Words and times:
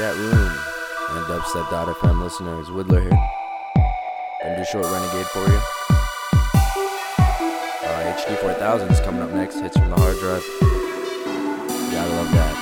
chat 0.00 0.16
room 0.16 0.32
and 0.32 1.26
dubstep.fm 1.26 2.22
listeners. 2.22 2.68
Whittler 2.70 3.02
here. 3.02 3.18
Gonna 4.42 4.56
do 4.56 4.64
short 4.64 4.86
renegade 4.86 5.26
for 5.26 5.40
you. 5.40 5.60
Uh, 7.84 8.16
HD 8.16 8.34
4000 8.38 8.88
is 8.88 9.00
coming 9.00 9.20
up 9.20 9.30
next. 9.32 9.60
Hits 9.60 9.76
from 9.76 9.90
the 9.90 9.96
hard 9.96 10.18
drive. 10.18 10.42
Gotta 11.92 12.12
love 12.16 12.30
that. 12.32 12.54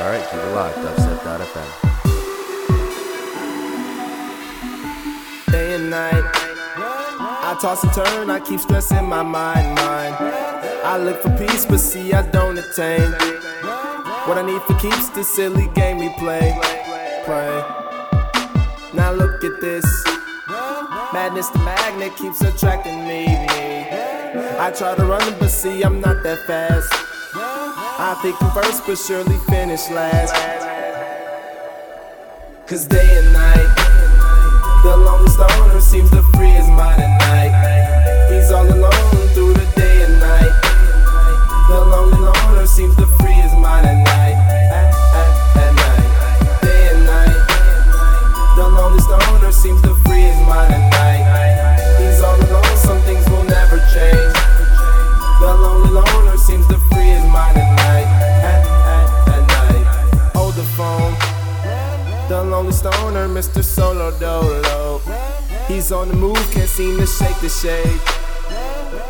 Alright, 0.00 0.24
keep 0.28 0.40
it 0.40 0.54
locked. 0.56 0.78
Dubstep.fm. 0.78 1.70
Day 5.52 5.74
and 5.76 5.88
night. 5.88 6.24
I 7.44 7.56
toss 7.60 7.84
and 7.84 7.92
turn, 7.92 8.28
I 8.28 8.40
keep 8.40 8.58
stressing 8.58 9.04
my 9.04 9.22
mind, 9.22 9.76
mind. 9.76 10.16
I 10.84 10.98
look 10.98 11.22
for 11.22 11.30
peace, 11.36 11.64
but 11.64 11.78
see, 11.78 12.12
I 12.12 12.22
don't 12.28 12.58
attain. 12.58 13.14
What 14.26 14.38
I 14.38 14.42
need 14.42 14.62
for 14.62 14.74
keeps 14.74 15.08
the 15.08 15.24
silly 15.24 15.66
game 15.74 15.98
we 15.98 16.08
play, 16.10 16.56
play. 17.24 17.64
Now 18.94 19.10
look 19.10 19.42
at 19.42 19.60
this. 19.60 19.84
Madness, 21.12 21.48
the 21.48 21.58
magnet 21.58 22.14
keeps 22.16 22.40
attracting 22.40 23.00
me, 23.08 23.26
me. 23.26 23.88
I 24.60 24.72
try 24.76 24.94
to 24.94 25.04
run, 25.04 25.34
but 25.40 25.48
see, 25.48 25.82
I'm 25.82 26.00
not 26.00 26.22
that 26.22 26.38
fast. 26.46 26.88
I 27.34 28.14
think 28.22 28.40
I'm 28.40 28.52
first, 28.52 28.86
but 28.86 28.96
surely 28.96 29.38
finish 29.50 29.90
last. 29.90 30.32
Cause 32.68 32.86
day 32.86 33.18
and 33.18 33.32
night. 33.32 33.74
The 34.84 34.96
lonely 34.96 35.30
stoner 35.30 35.80
seems 35.80 36.10
to 36.10 36.22
free 36.34 36.50
his 36.50 36.68
mind 36.68 37.02
at 37.02 37.18
night. 37.18 38.32
He's 38.32 38.52
all 38.52 38.66
alone 38.66 39.28
through 39.34 39.54
the 39.54 39.71
Mr. 63.42 63.64
Solo 63.64 64.16
Dolo. 64.20 65.00
He's 65.66 65.90
on 65.90 66.06
the 66.06 66.14
move, 66.14 66.38
can't 66.52 66.68
seem 66.68 66.96
to 66.98 67.06
shake 67.06 67.36
the 67.40 67.48
shade. 67.48 67.98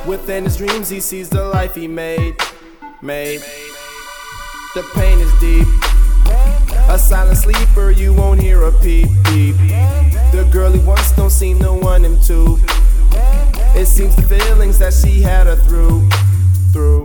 Within 0.06 0.44
his 0.44 0.56
dreams, 0.56 0.88
he 0.88 1.00
sees 1.00 1.28
the 1.28 1.44
life 1.44 1.74
he 1.74 1.86
made. 1.86 2.34
Made. 3.02 3.42
The 4.74 4.84
pain 4.94 5.18
is 5.18 5.30
deep. 5.38 5.68
A 6.88 6.98
silent 6.98 7.36
sleeper, 7.36 7.90
you 7.90 8.14
won't 8.14 8.40
hear 8.40 8.62
a 8.62 8.72
peep 8.72 9.10
peep. 9.26 9.54
The 10.32 10.48
girl 10.50 10.72
he 10.72 10.78
wants 10.78 11.12
don't 11.14 11.28
seem 11.28 11.58
to 11.58 11.70
want 11.70 12.02
him 12.02 12.18
to. 12.22 12.58
It 13.78 13.84
seems 13.84 14.16
the 14.16 14.22
feelings 14.22 14.78
that 14.78 14.94
she 14.94 15.20
had 15.20 15.46
her 15.46 15.56
through, 15.56 16.08
through. 16.72 17.01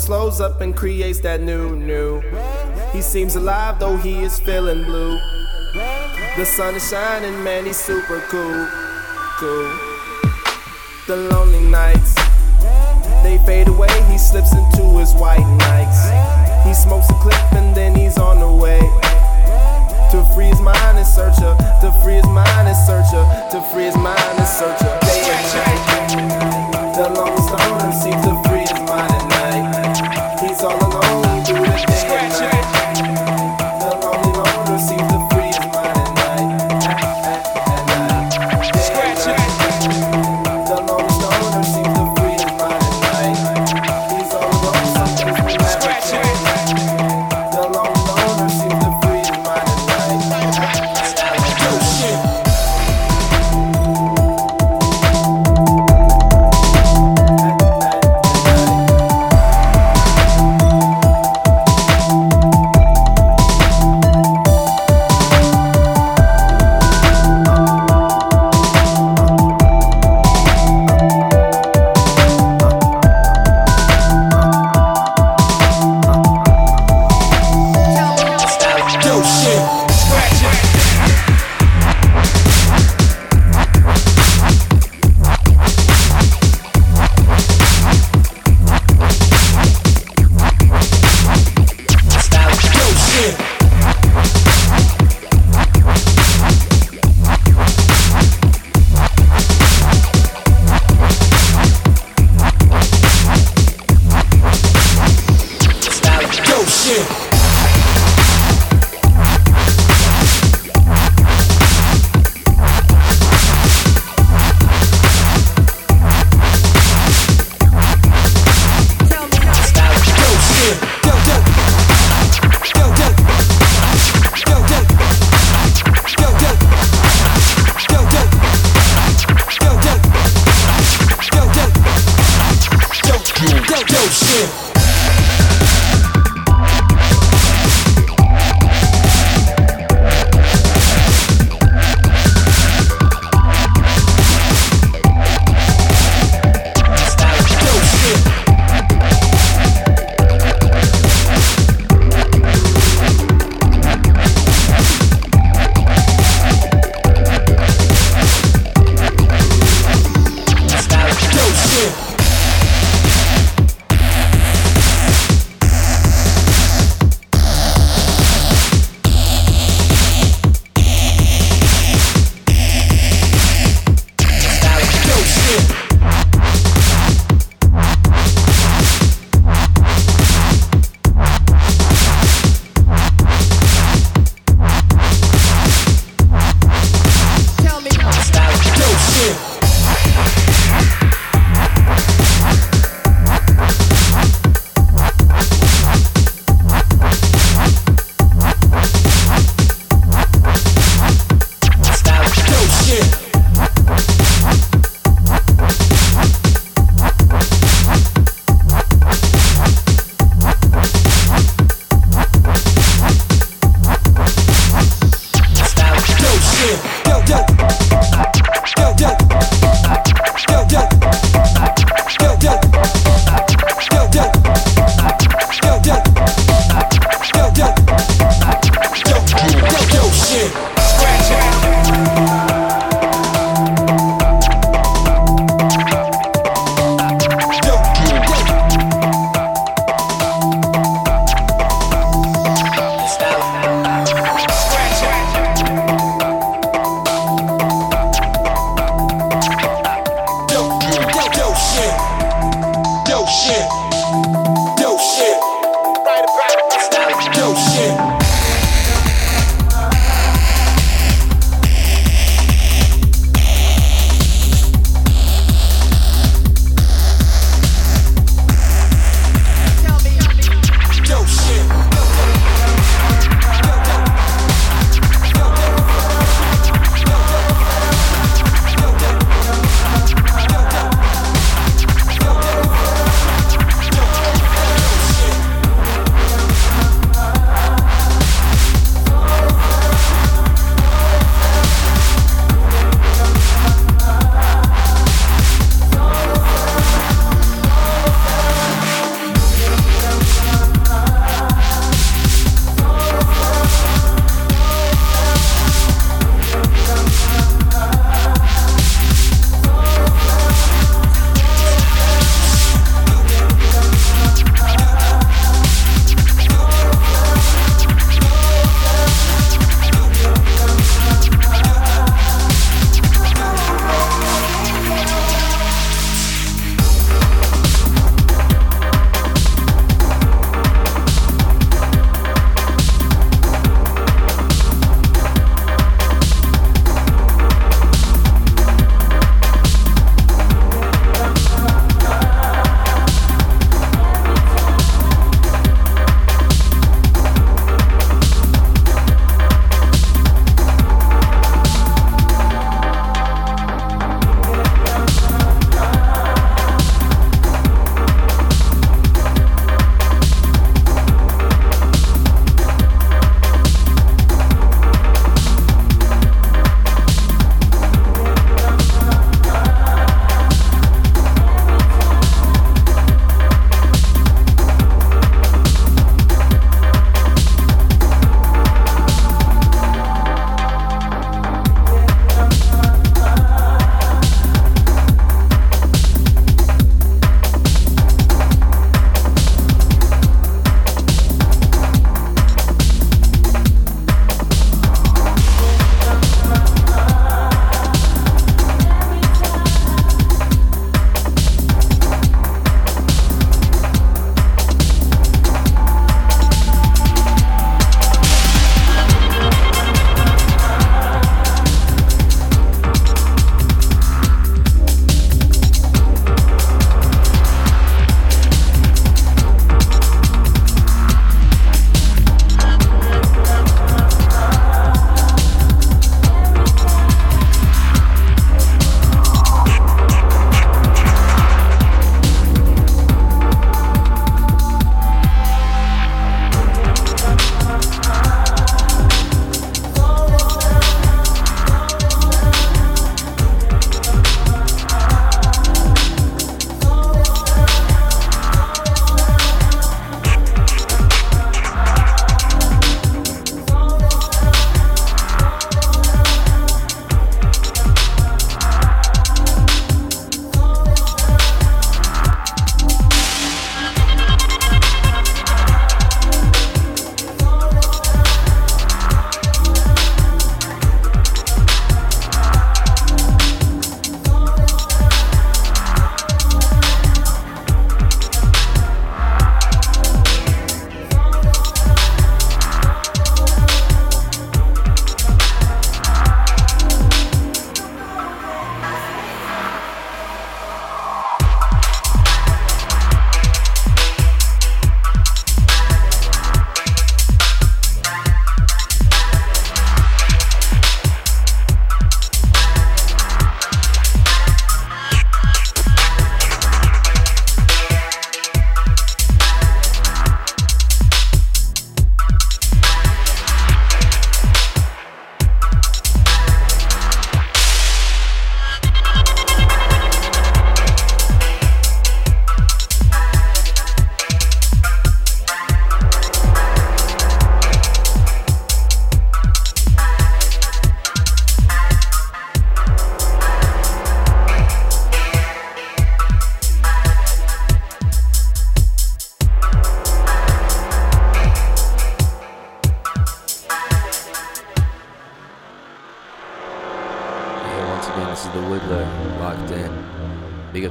Slows 0.00 0.40
up 0.40 0.62
and 0.62 0.74
creates 0.74 1.20
that 1.20 1.42
new, 1.42 1.76
new. 1.76 2.20
He 2.90 3.02
seems 3.02 3.36
alive 3.36 3.78
though 3.78 3.98
he 3.98 4.22
is 4.22 4.40
feeling 4.40 4.82
blue. 4.84 5.20
The 6.36 6.44
sun 6.44 6.74
is 6.74 6.88
shining, 6.88 7.44
man, 7.44 7.66
he's 7.66 7.76
super 7.76 8.20
cool, 8.28 8.66
cool. 9.38 9.70
The 11.06 11.28
lonely 11.30 11.60
nights, 11.60 12.14
they 13.22 13.38
fade 13.44 13.68
away. 13.68 13.92
He 14.10 14.16
slips 14.16 14.52
into 14.52 14.98
his 14.98 15.14
white 15.14 15.46
nights. 15.68 16.08
He 16.66 16.72
smokes 16.72 17.08
a 17.10 17.14
clip 17.20 17.52
and 17.52 17.76
then 17.76 17.94
he's 17.94 18.16
on 18.16 18.40
the 18.40 18.50
way. 18.50 18.80
To 20.10 20.24
free 20.34 20.46
his 20.46 20.60
mind 20.60 20.98
and 20.98 21.06
search 21.06 21.38
her, 21.38 21.54
to 21.82 21.92
free 22.02 22.14
his 22.14 22.26
mind 22.26 22.66
and 22.66 22.76
search 22.88 23.12
her, 23.12 23.48
to 23.52 23.60
free 23.70 23.84
his 23.84 23.96
mind 23.96 24.18
and 24.18 24.48
search 24.48 24.80
her. 24.80 24.98
Day 25.02 25.22
and 25.28 25.46
night, 25.54 26.96
the 26.96 27.08
lonely 27.14 27.39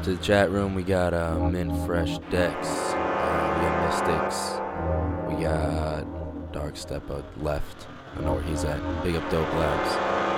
to 0.10 0.16
the 0.16 0.24
chat 0.24 0.50
room. 0.50 0.74
We 0.74 0.84
got 0.84 1.14
uh, 1.14 1.38
Min 1.50 1.86
Fresh 1.86 2.18
Dex. 2.32 2.68
Uh, 2.68 3.54
we 3.56 3.62
got 3.62 3.76
Mystics. 3.86 4.60
We 5.30 5.44
got 5.44 6.52
Dark 6.52 6.78
Step 6.78 7.10
out 7.12 7.26
left. 7.44 7.88
I 8.16 8.22
know 8.22 8.34
where 8.34 8.44
he's 8.44 8.64
at. 8.64 9.04
Big 9.04 9.16
up 9.16 9.30
Dope 9.30 9.54
Labs. 9.54 10.30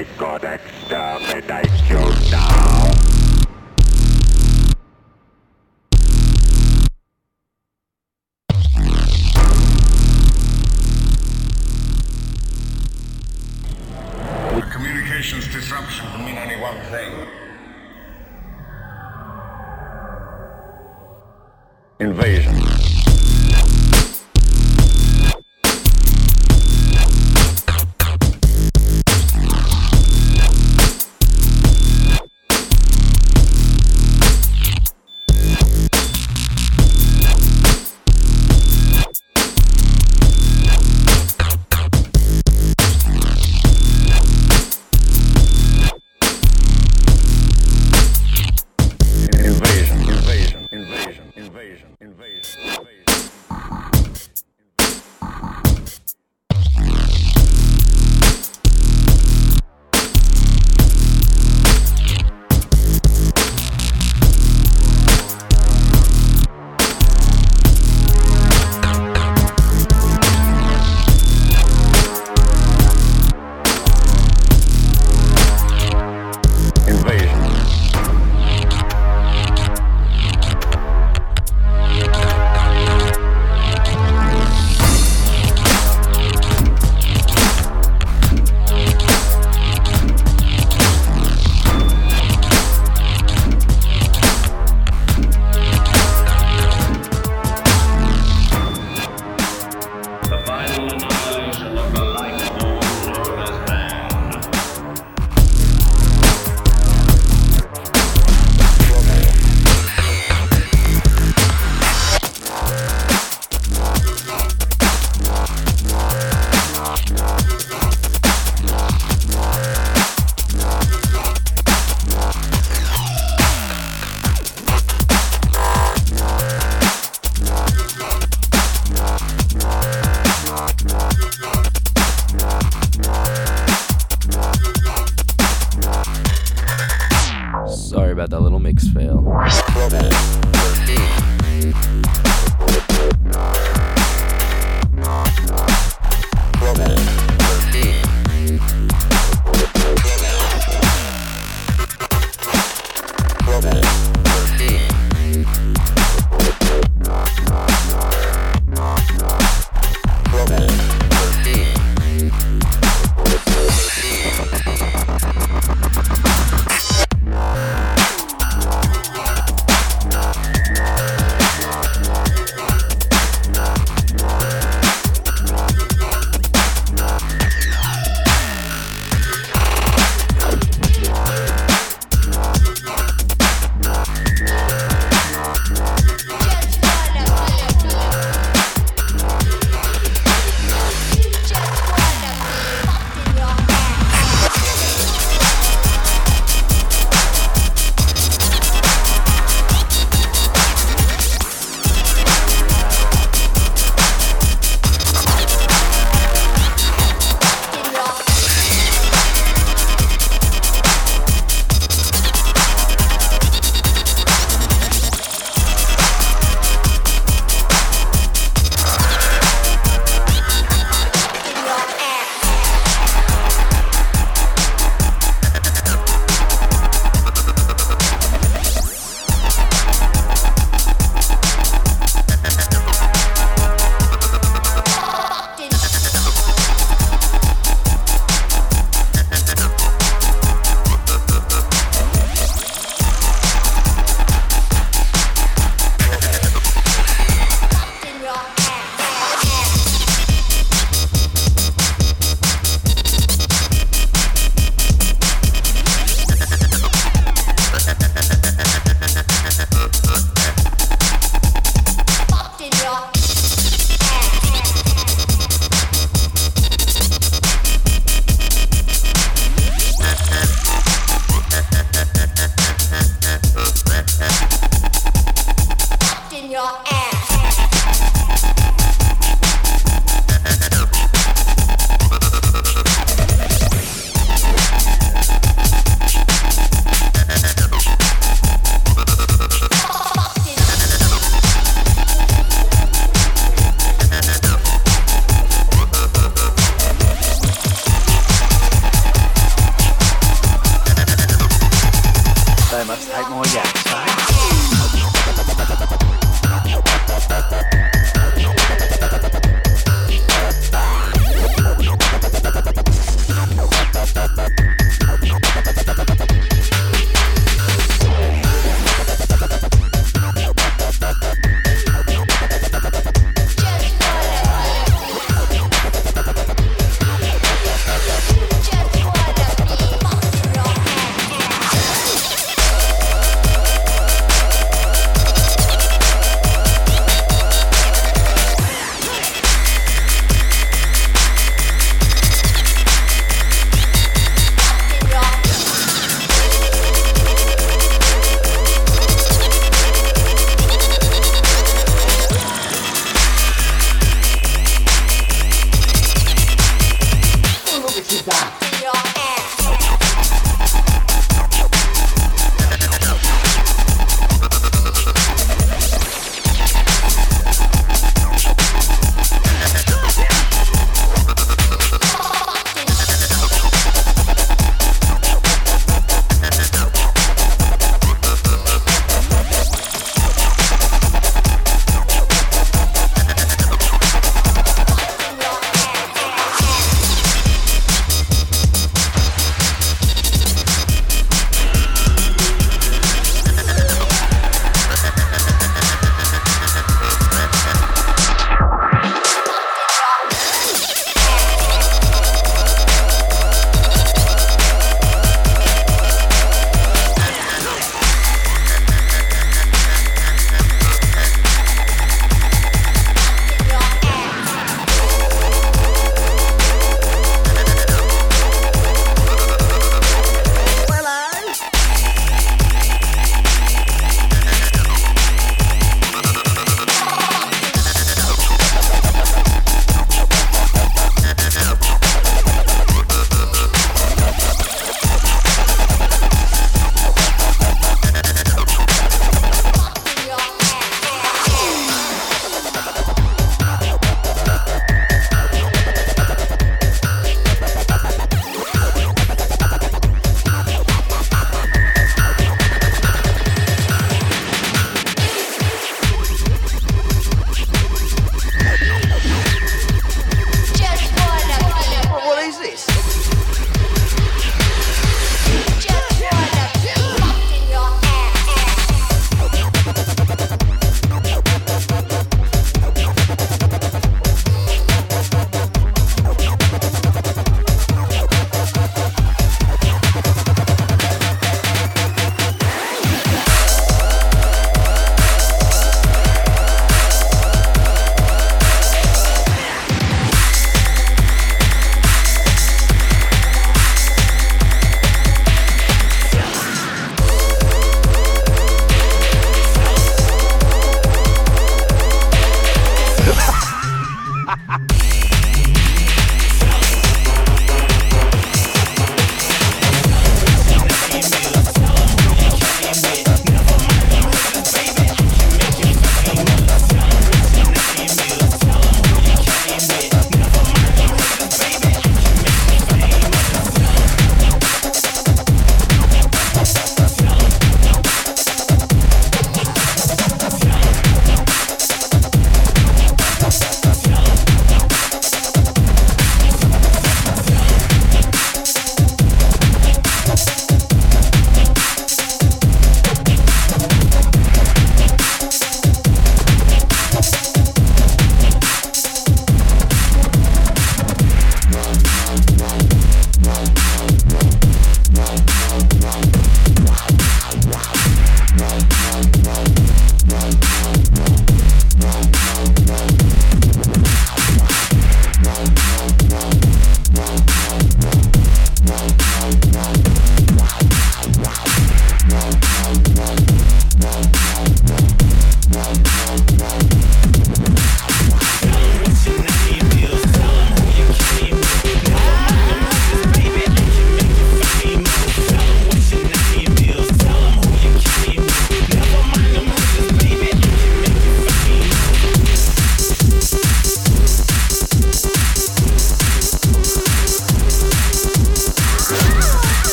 We're 0.00 0.06
gonna 0.16 0.54
exterminate 0.54 1.90
you 1.90 2.30
now. 2.30 2.79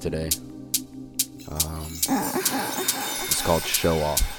Today. 0.00 0.30
Um, 1.50 1.86
it's 1.90 3.42
called 3.42 3.62
Show 3.62 3.98
Off. 4.00 4.37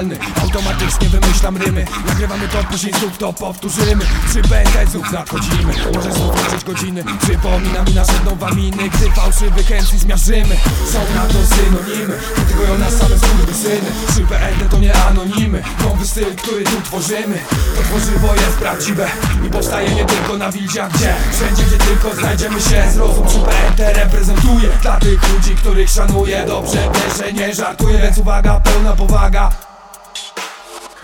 Powtarzalny 0.00 0.18
Automatycznie 0.42 1.08
wymyślam 1.08 1.56
rymy. 1.56 1.84
Nagrywamy 2.06 2.48
to, 2.48 2.64
później 2.70 2.92
znów 2.92 3.18
to 3.18 3.32
powtórzymy. 3.32 4.04
Przy 4.28 4.42
BND-zów 4.42 5.12
nadchodzimy 5.12 5.72
Możesz 5.94 6.14
znów 6.14 6.64
godziny. 6.64 7.04
Przypomina 7.22 7.82
mi 7.82 7.94
nasze 7.94 8.12
dopaminy 8.24 8.88
Gdy 8.88 9.10
fałszywy 9.10 9.64
chęci 9.64 9.98
zmiażdżymy. 9.98 10.56
Są 10.92 10.98
na 11.14 11.26
to 11.26 11.38
synonimy. 11.54 12.18
Krytykują 12.34 12.78
nas 12.78 12.94
same 12.94 13.16
syny. 13.54 13.90
Przy 14.08 14.20
BND 14.20 14.68
to 14.70 14.78
nie 14.78 14.94
anonimy. 14.94 15.62
Nowy 15.84 16.06
styl, 16.06 16.36
który 16.36 16.64
tu 16.64 16.80
tworzymy. 16.84 17.38
To 17.76 17.82
tworzywo 17.82 18.34
jest 18.34 18.56
prawdziwe 18.56 19.08
I 19.46 19.50
powstaje 19.50 19.94
nie 19.94 20.04
tylko 20.04 20.38
na 20.38 20.52
wildziach 20.52 20.92
Gdzie? 20.92 21.14
Wszędzie, 21.32 21.62
gdzie 21.62 21.78
tylko 21.78 22.14
znajdziemy 22.14 22.60
się. 22.60 22.90
Zrozum 22.94 23.26
przy 23.26 23.38
BND 23.38 23.92
reprezentuje 23.92 24.68
Dla 24.82 25.00
tych 25.00 25.32
ludzi, 25.32 25.56
których 25.56 25.90
szanuję 25.90 26.44
Dobrze 26.46 26.88
wiesz, 26.94 27.18
że 27.18 27.32
nie 27.32 27.54
żartuję 27.54 27.98
Więc 27.98 28.18
uwaga, 28.18 28.60
pełna 28.60 28.96
powaga 28.96 29.50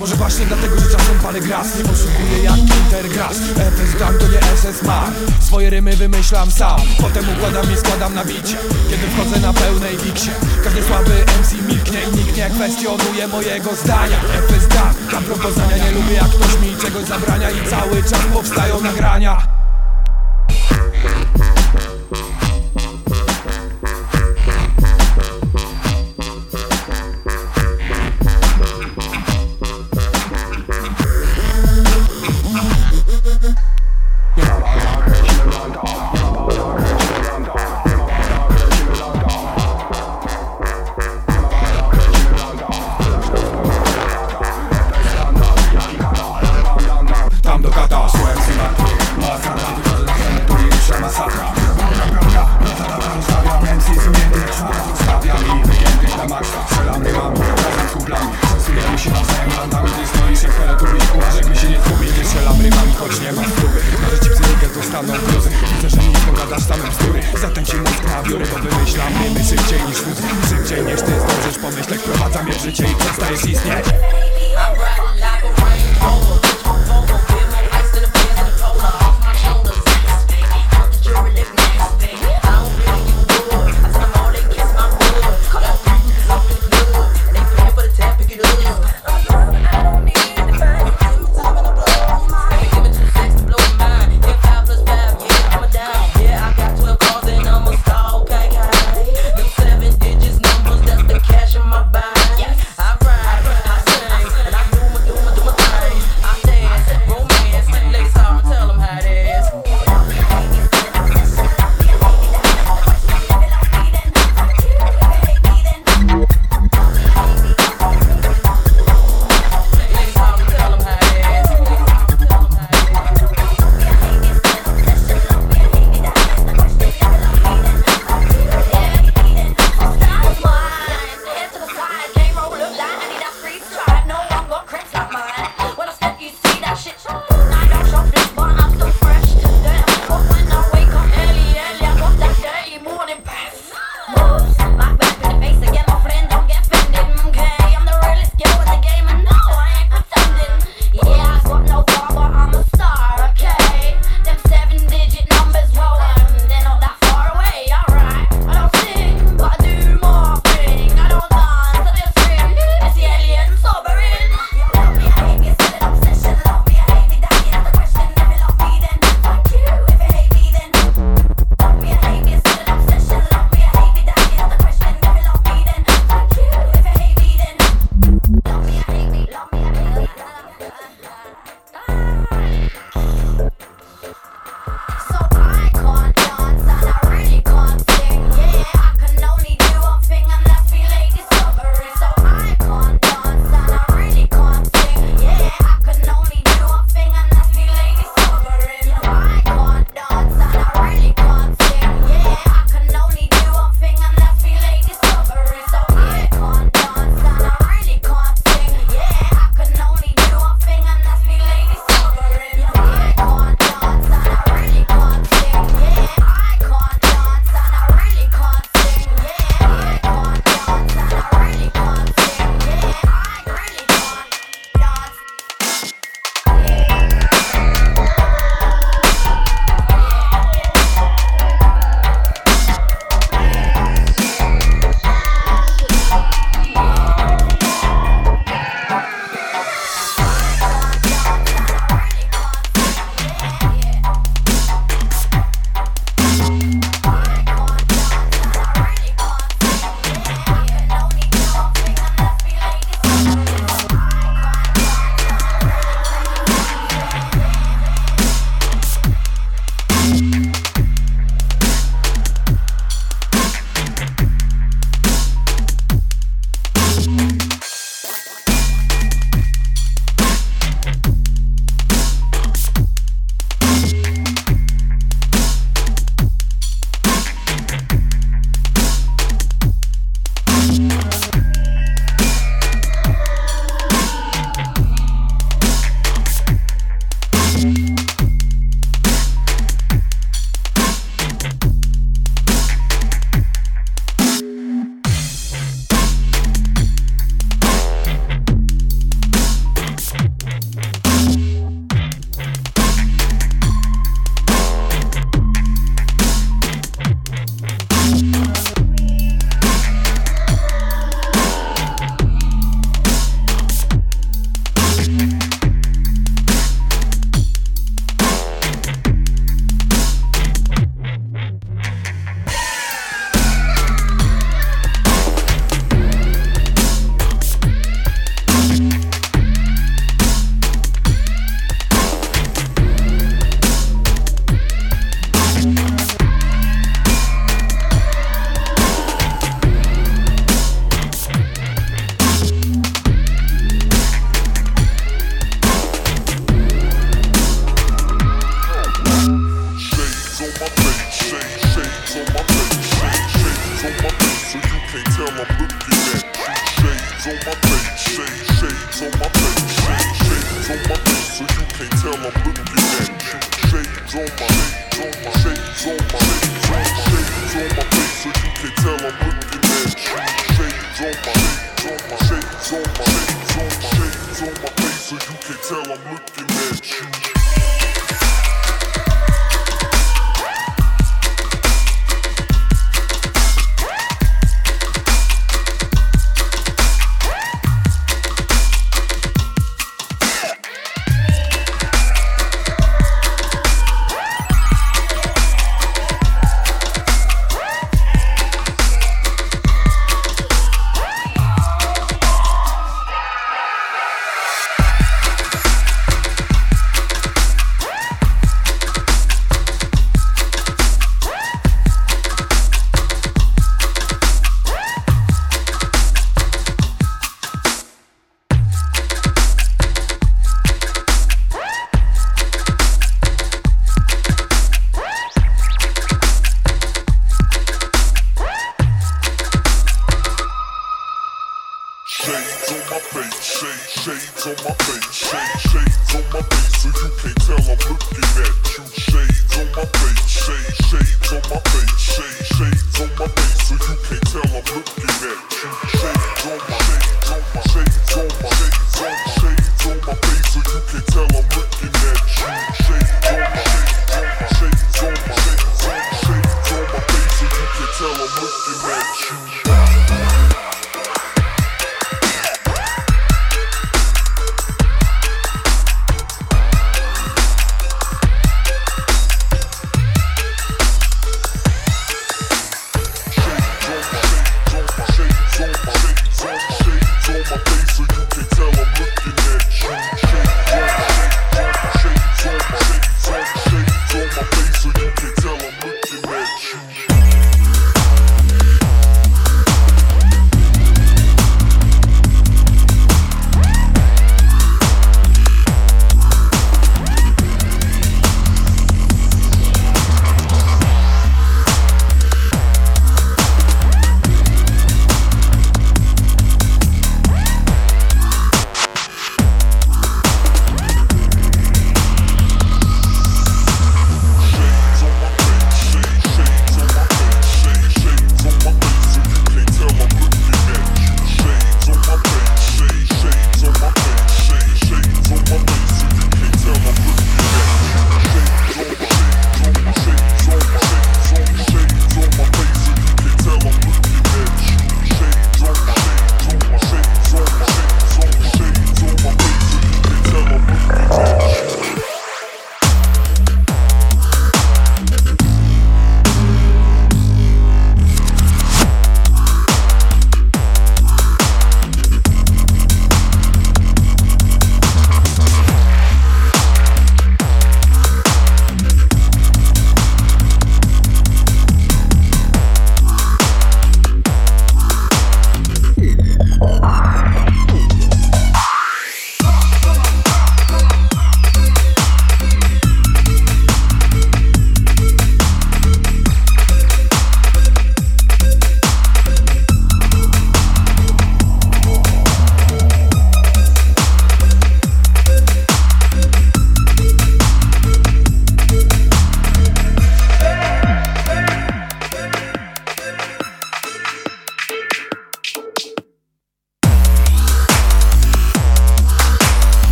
może 0.00 0.16
właśnie 0.16 0.46
dlatego, 0.46 0.80
że 0.80 0.90
czasem 0.90 1.18
palę 1.18 1.40
gras. 1.40 1.76
Nie 1.78 1.84
poszukuję 1.84 2.42
jak 2.42 2.58
intergras 2.58 3.36
FS 3.72 3.98
Dam 3.98 4.18
to 4.18 4.28
nie 4.28 4.40
SS 4.56 4.82
ma. 4.82 5.10
Swoje 5.40 5.70
rymy 5.70 5.96
wymyślam 5.96 6.50
sam. 6.50 6.80
Potem 7.00 7.24
układam 7.36 7.74
i 7.74 7.76
składam 7.76 8.14
na 8.14 8.24
bicie. 8.24 8.56
Kiedy 8.90 9.06
wchodzę 9.06 9.40
na 9.40 9.52
pełnej 9.52 9.96
wiksie 9.96 10.30
Każdy 10.64 10.82
słaby 10.82 11.24
MC 11.40 11.52
milknie 11.68 11.98
i 12.12 12.16
nikt 12.16 12.36
nie 12.36 12.50
kwestionuje 12.50 13.28
mojego 13.28 13.74
zdania. 13.74 14.16
FS 14.48 14.68
Dam, 14.68 14.94
tam 15.10 15.24
propozycja 15.24 15.76
Nie 15.76 15.90
lubię 15.90 16.14
jak 16.14 16.28
ktoś 16.28 16.60
mi 16.60 16.76
czegoś 16.82 17.04
zabrania 17.04 17.50
I 17.50 17.70
cały 17.70 18.02
czas 18.02 18.20
powstają 18.32 18.80
nagrania 18.80 19.49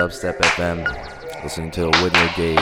Dubstep 0.00 0.38
FM, 0.38 1.42
listening 1.42 1.70
to 1.72 1.90
Woodlegade. 1.90 2.56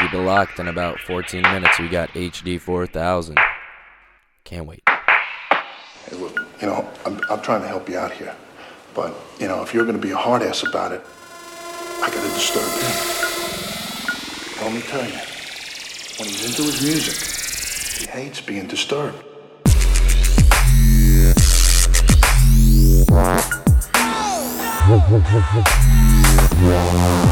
Keep 0.00 0.14
it 0.14 0.18
locked. 0.24 0.58
In 0.58 0.68
about 0.68 0.98
14 1.00 1.42
minutes, 1.42 1.78
we 1.78 1.86
got 1.86 2.08
HD 2.14 2.58
4000. 2.58 3.38
Can't 4.42 4.64
wait. 4.64 4.82
You 6.10 6.32
know, 6.62 6.88
I'm, 7.04 7.20
I'm 7.28 7.42
trying 7.42 7.60
to 7.60 7.68
help 7.68 7.90
you 7.90 7.98
out 7.98 8.10
here, 8.10 8.34
but 8.94 9.14
you 9.38 9.48
know, 9.48 9.60
if 9.62 9.74
you're 9.74 9.84
going 9.84 10.00
to 10.00 10.02
be 10.02 10.12
a 10.12 10.16
hard 10.16 10.40
ass 10.40 10.62
about 10.66 10.92
it, 10.92 11.04
I 12.02 12.08
got 12.08 12.26
to 12.26 12.30
disturb 12.30 12.64
him. 12.64 12.94
Let 14.64 14.74
me 14.74 14.80
tell 14.88 15.04
you, 15.04 15.20
when 16.16 16.26
he's 16.30 16.46
into 16.46 16.62
his 16.62 16.80
music, 16.82 18.00
he 18.00 18.06
hates 18.10 18.40
being 18.40 18.66
disturbed. 18.66 19.22
Wow. 26.60 27.27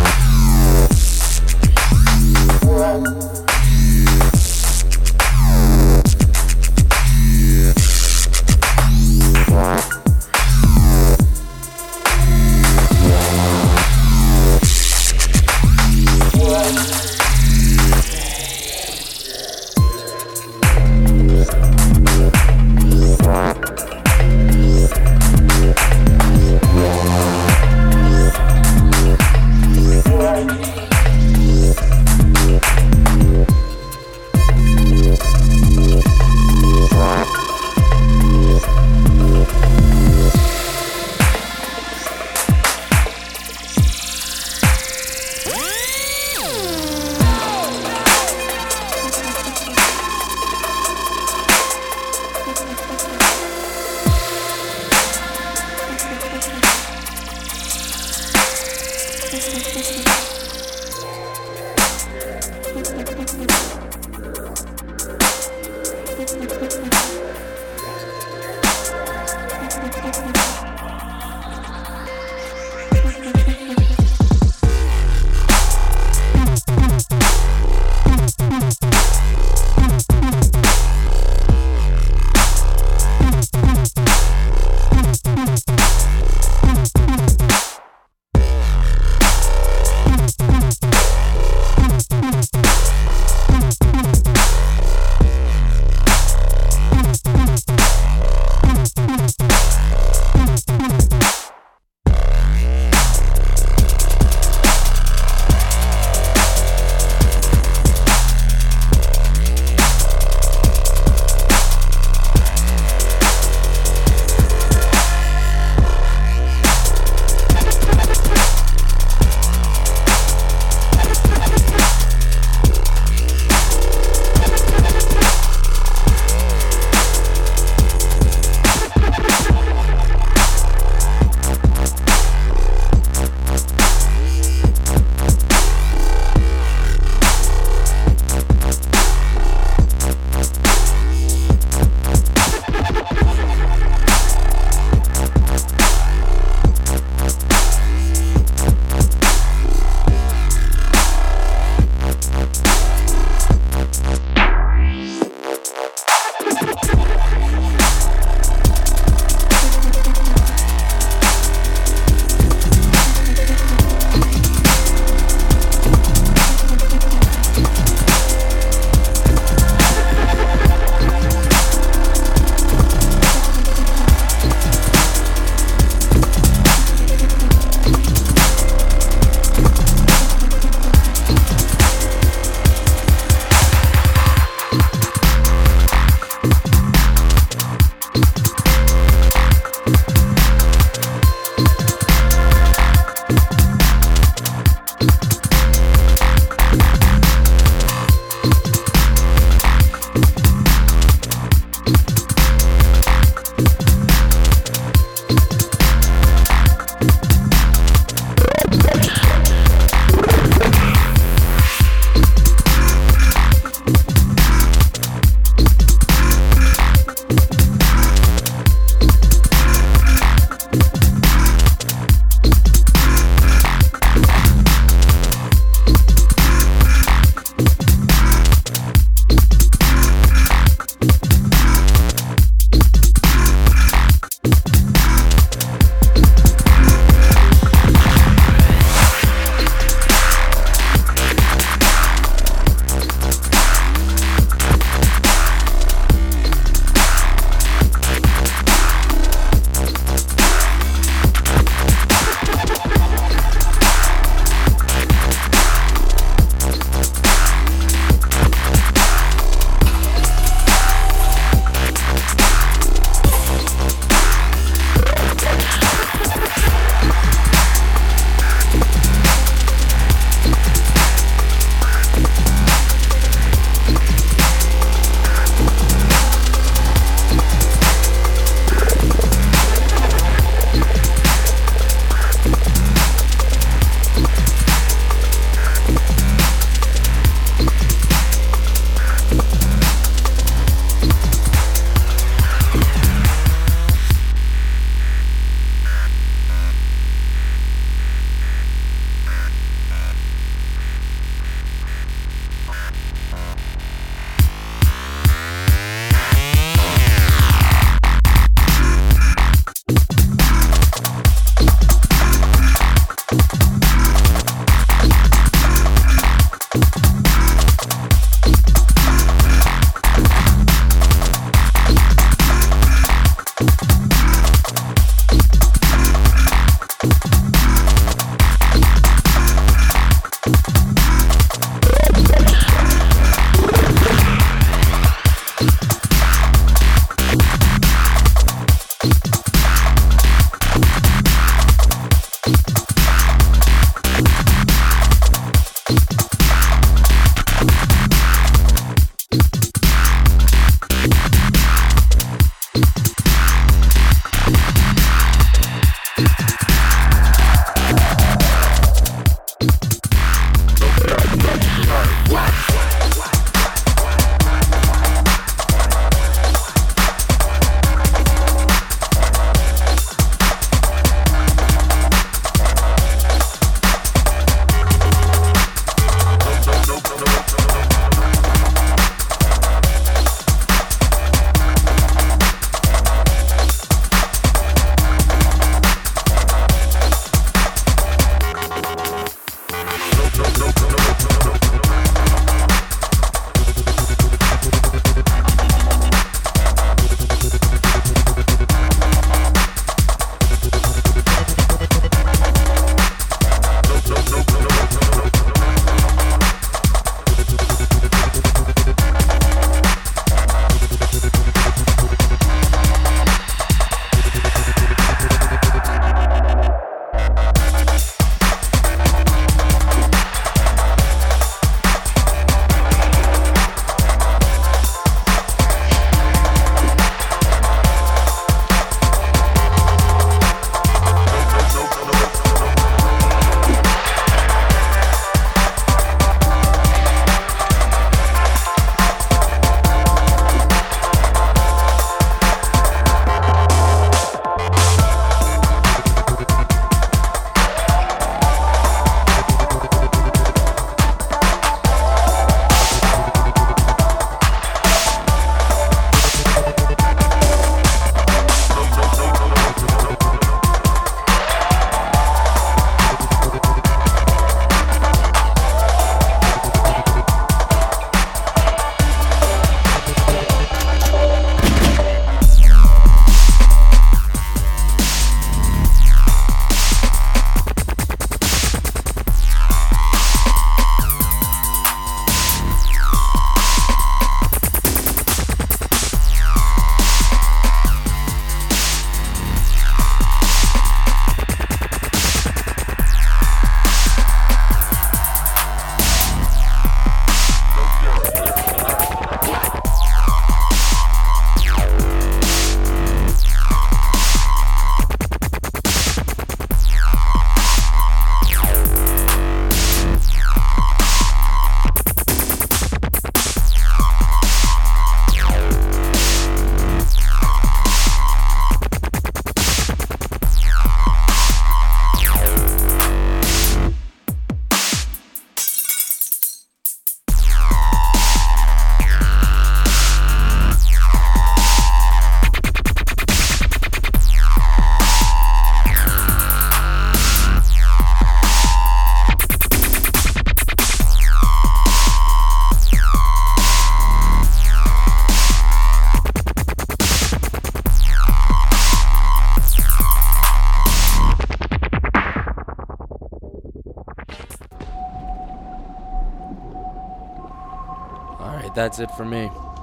That's 558.86 559.00
it 559.00 559.10
for 559.10 559.24
me. 559.24 559.50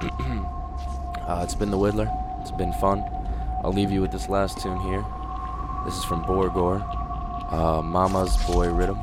uh, 1.28 1.42
it's 1.44 1.54
been 1.54 1.70
the 1.70 1.76
Whittler. 1.76 2.08
It's 2.40 2.50
been 2.50 2.72
fun. 2.72 3.04
I'll 3.62 3.70
leave 3.70 3.90
you 3.90 4.00
with 4.00 4.10
this 4.10 4.30
last 4.30 4.62
tune 4.62 4.80
here. 4.80 5.04
This 5.84 5.94
is 5.94 6.04
from 6.04 6.24
Borgore. 6.24 6.80
Uh, 7.52 7.82
Mama's 7.82 8.34
Boy 8.46 8.68
Rhythm. 8.68 8.98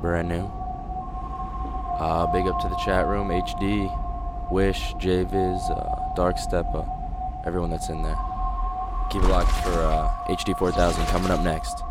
Brand 0.00 0.28
new. 0.28 0.46
Uh, 1.98 2.28
big 2.28 2.46
up 2.46 2.60
to 2.60 2.68
the 2.68 2.76
chat 2.76 3.08
room, 3.08 3.30
HD, 3.30 3.90
Wish, 4.52 4.94
JViz, 4.94 5.68
uh, 5.68 6.14
Dark 6.14 6.36
Steppa, 6.36 6.86
everyone 7.44 7.70
that's 7.70 7.88
in 7.88 8.04
there. 8.04 8.16
Keep 9.10 9.24
it 9.24 9.28
locked 9.28 9.50
for 9.64 9.72
uh, 9.72 10.08
HD 10.28 10.56
4000 10.56 11.04
coming 11.06 11.32
up 11.32 11.40
next. 11.40 11.82